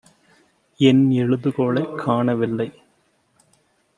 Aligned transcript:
என் 0.77 1.09
எழுதுகோலைக் 1.09 1.95
காணவில்லை. 1.95 2.81